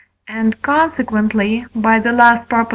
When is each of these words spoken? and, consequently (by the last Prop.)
and, 0.27 0.59
consequently 0.63 1.67
(by 1.75 1.99
the 1.99 2.11
last 2.11 2.49
Prop.) 2.49 2.69